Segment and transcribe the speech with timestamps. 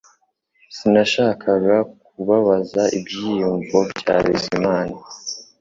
[0.75, 4.95] Sinashakaga kubabaza ibyiyumvo bya Bizimana